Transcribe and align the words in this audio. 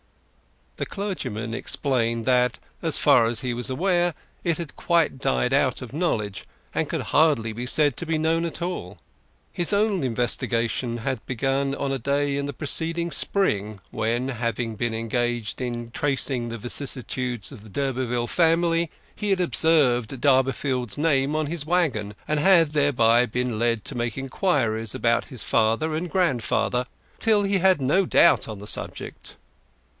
The 0.77 0.85
clergyman 0.87 1.53
explained 1.53 2.25
that, 2.25 2.57
as 2.81 2.97
far 2.97 3.25
as 3.27 3.41
he 3.41 3.53
was 3.53 3.69
aware, 3.69 4.15
it 4.43 4.57
had 4.57 4.75
quite 4.75 5.19
died 5.19 5.53
out 5.53 5.83
of 5.83 5.93
knowledge, 5.93 6.43
and 6.73 6.89
could 6.89 7.03
hardly 7.13 7.53
be 7.53 7.67
said 7.67 7.95
to 7.97 8.05
be 8.07 8.17
known 8.17 8.43
at 8.43 8.63
all. 8.63 8.97
His 9.53 9.73
own 9.73 10.03
investigations 10.03 11.01
had 11.01 11.23
begun 11.27 11.75
on 11.75 11.91
a 11.91 11.99
day 11.99 12.35
in 12.35 12.47
the 12.47 12.53
preceding 12.53 13.11
spring 13.11 13.79
when, 13.91 14.29
having 14.29 14.73
been 14.75 14.95
engaged 14.95 15.61
in 15.61 15.91
tracing 15.91 16.49
the 16.49 16.57
vicissitudes 16.57 17.51
of 17.51 17.61
the 17.61 17.69
d'Urberville 17.69 18.25
family, 18.25 18.89
he 19.15 19.29
had 19.29 19.39
observed 19.39 20.19
Durbeyfield's 20.19 20.97
name 20.97 21.35
on 21.35 21.45
his 21.45 21.63
waggon, 21.63 22.15
and 22.27 22.39
had 22.39 22.73
thereupon 22.73 23.27
been 23.27 23.59
led 23.59 23.85
to 23.85 23.93
make 23.93 24.17
inquiries 24.17 24.95
about 24.95 25.25
his 25.25 25.43
father 25.43 25.93
and 25.93 26.09
grandfather 26.09 26.87
till 27.19 27.43
he 27.43 27.59
had 27.59 27.79
no 27.79 28.07
doubt 28.07 28.47
on 28.47 28.57
the 28.57 28.65
subject. 28.65 29.35